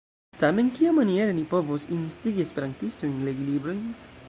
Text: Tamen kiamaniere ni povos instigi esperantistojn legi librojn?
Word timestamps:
Tamen 0.43 0.71
kiamaniere 0.77 1.35
ni 1.39 1.43
povos 1.51 1.85
instigi 1.97 2.45
esperantistojn 2.47 3.23
legi 3.29 3.49
librojn? 3.53 3.85